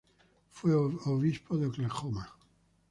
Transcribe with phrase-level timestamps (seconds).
[0.49, 2.33] Fue obispo de Oklahoma.